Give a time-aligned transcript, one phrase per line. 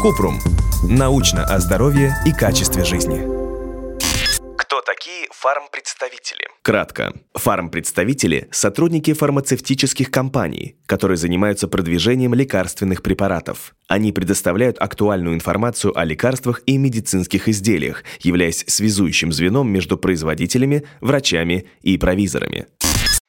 [0.00, 0.40] Купрум.
[0.82, 3.20] Научно о здоровье и качестве жизни.
[4.58, 6.48] Кто такие фармпредставители?
[6.62, 7.12] Кратко.
[7.34, 13.76] Фармпредставители– сотрудники фармацевтических компаний, которые занимаются продвижением лекарственных препаратов.
[13.86, 21.68] Они предоставляют актуальную информацию о лекарствах и медицинских изделиях, являясь связующим звеном между производителями, врачами
[21.82, 22.66] и провизорами.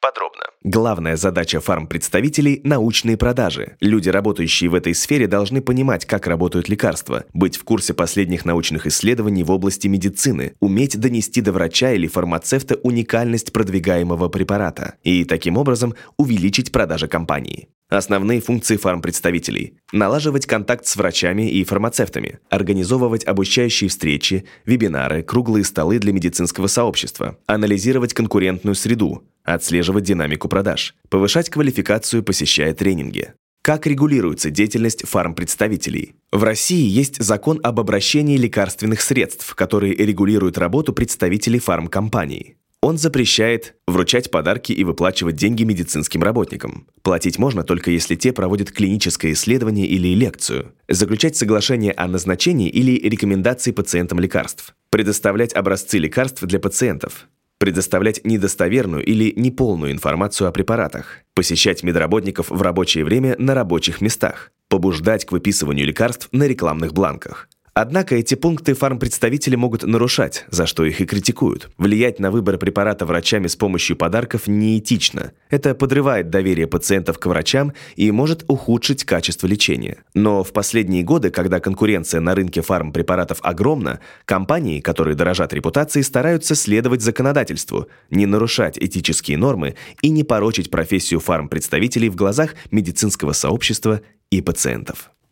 [0.00, 0.42] Подробно.
[0.62, 3.76] Главная задача фармпредставителей– научные продажи.
[3.80, 8.86] Люди, работающие в этой сфере, должны понимать, как работают лекарства, быть в курсе последних научных
[8.86, 15.56] исследований в области медицины, уметь донести до врача или фармацевта уникальность продвигаемого препарата и, таким
[15.56, 17.68] образом, увеличить продажи компании.
[17.90, 25.98] Основные функции фармпредставителей– налаживать контакт с врачами и фармацевтами, организовывать обучающие встречи, вебинары, круглые столы
[25.98, 33.34] для медицинского сообщества, анализировать конкурентную среду, отслеживать динамику продаж, повышать квалификацию, посещая тренинги.
[33.62, 36.16] Как регулируется деятельность фармпредставителей?
[36.30, 42.56] В России есть закон об обращении лекарственных средств, который регулирует работу представителей фармкомпаний.
[42.82, 46.86] Он запрещает вручать подарки и выплачивать деньги медицинским работникам.
[47.00, 50.74] Платить можно только если те проводят клиническое исследование или лекцию.
[50.86, 54.74] Заключать соглашение о назначении или рекомендации пациентам лекарств.
[54.90, 57.26] Предоставлять образцы лекарств для пациентов.
[57.64, 61.20] Предоставлять недостоверную или неполную информацию о препаратах.
[61.32, 64.52] Посещать медработников в рабочее время на рабочих местах.
[64.68, 67.48] Побуждать к выписыванию лекарств на рекламных бланках.
[67.76, 71.70] Однако эти пункты фармпредставители могут нарушать, за что их и критикуют.
[71.76, 75.32] Влиять на выбор препарата врачами с помощью подарков неэтично.
[75.50, 80.04] Это подрывает доверие пациентов к врачам и может ухудшить качество лечения.
[80.14, 86.54] Но в последние годы, когда конкуренция на рынке фармпрепаратов огромна, компании, которые дорожат репутацией, стараются
[86.54, 94.00] следовать законодательству, не нарушать этические нормы и не порочить профессию фармпредставителей в глазах медицинского сообщества
[94.30, 95.10] и пациентов.